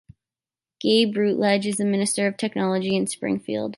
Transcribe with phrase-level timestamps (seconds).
[0.79, 3.69] Gabe Rutledge is a minister of technology in Springfield.